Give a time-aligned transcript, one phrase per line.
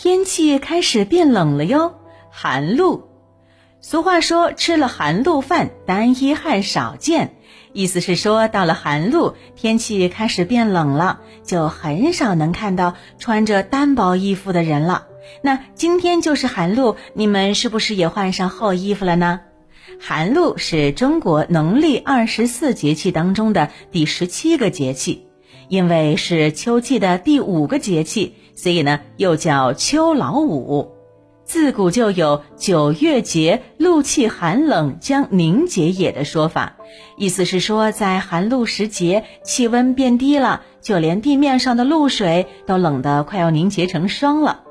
[0.00, 1.96] 天气开始变冷了哟，
[2.30, 3.08] 寒露。
[3.80, 7.34] 俗话说：“吃了寒露饭，单衣汗少见。”
[7.74, 15.08] 意思是说，到了寒露，天气开始变冷了，就很少能看到穿着单薄衣服的人了。
[15.42, 19.40] 那今天就是寒露，你们是不是也换上厚衣服了呢？
[19.98, 25.26] 寒露是中国农历二十四节气当中的第十七个节气，
[25.66, 30.92] 因为是秋季的第五个节气，所以呢又叫秋老五。
[31.44, 36.76] 自古就有“九月节，露气寒冷将凝结也”的说法，
[37.16, 44.64] 意思是说，在寒露时节，气温变低了，就连地面上的露水都冷得快要凝结成霜了。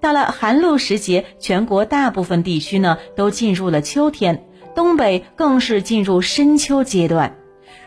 [0.00, 7.36] 到了寒露时节，全国大部分地区呢都进入了秋天，东北更是进入深秋阶段。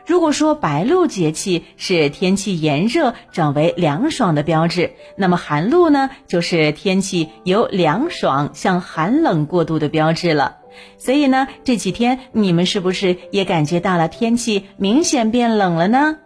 [0.05, 10.57] 如果说白露节气是天气炎热转为凉爽的标志，那么寒露呢，就是天气由凉爽向寒冷过渡的标志了。
[10.97, 16.17] 所以呢，这几天你们是不是也感觉到了天气明显变冷了呢？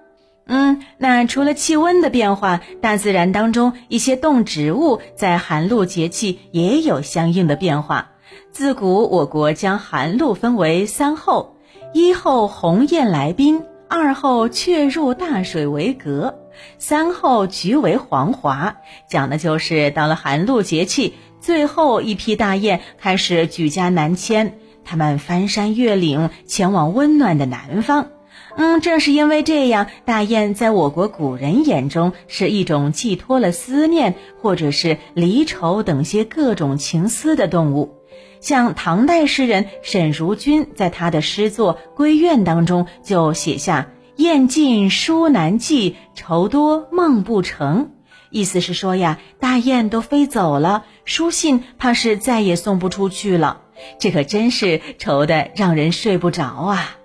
[0.45, 8.09] 嗯，那除了气温的变化，大自然当中一些动植物在寒露节气也有相应的变化。
[8.51, 11.55] 自古我国将寒露分为三候：
[11.93, 13.63] 一候鸿雁来宾。
[13.93, 16.35] 二后却入大水为蛤，
[16.77, 18.77] 三后菊为黄华，
[19.09, 28.07] 讲的就是到了寒露节气，最后一批大雁开始举家南迁，它们翻山越岭，前往温暖的南方。
[28.55, 37.97] 嗯，正是因为这样，大雁在我国古人眼中是一种寄托了思念或者是离愁等些各种情思的动物。
[38.41, 47.91] 像唐代诗人沈如君在他的诗作《闺怨》当中就写下“雁尽书难寄，愁多梦不成”，
[48.29, 53.61] 意思是说呀，大雁都飞走了，书信怕是再也送不出去了。
[53.99, 56.97] 这可真是愁得让人睡不着啊！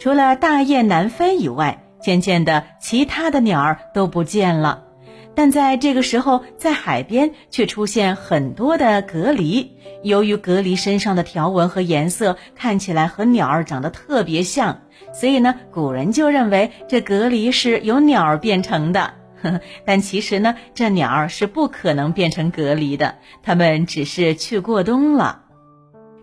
[0.00, 4.84] 除了大雁南飞以外，渐渐的，其他的鸟儿都不见了。
[5.38, 9.68] 但在这个时候，在海边却出现很多的蛤蜊。
[10.02, 14.80] 由于蛤蜊身上的条纹和颜色看起来和鸟儿长得特别像，
[15.14, 19.14] 所以呢，古人就认为这蛤蜊是由鸟儿变成的。
[19.86, 25.42] 但其实呢，这鸟儿是不可能变成蛤蜊的，它们只是去过冬了。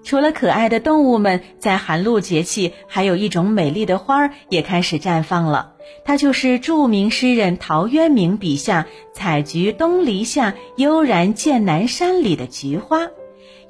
[0.06, 5.74] 除了可爱的动物们，在寒露节气，还有一种美丽的花儿也开始绽放了。
[6.06, 13.00] 它就是著名诗人陶渊明笔下“采菊东篱下，悠然见南山”里的菊花。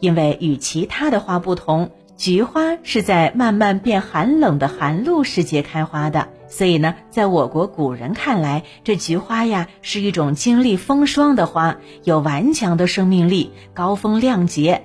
[0.02, 14.84] 因为与其他的花不同，菊花是在慢慢变寒冷的寒露时节开花的，所以呢，在我国古人看来，这菊花呀是一种经历风霜的花，有顽强的生命力，高风亮节。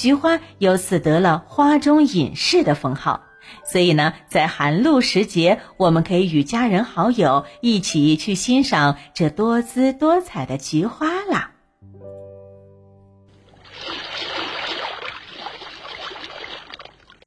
[0.00, 3.24] 菊花由此得了“花中隐士”的封号，
[3.70, 11.49] 所以呢，在寒露时节，我们可以与家人好友一起去欣赏这多姿多彩的菊花啦。